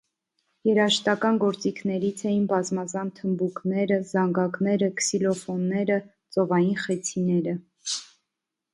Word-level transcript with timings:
Երաժշտական 0.69 1.37
գործիքներից 1.43 2.23
էին 2.31 2.47
բազմազան 2.55 3.13
թմբուկները, 3.21 4.01
զանգակները, 4.15 4.93
քսիլոֆոնները, 5.05 6.03
ծովային 6.39 6.77
խեցիները։ 6.89 7.59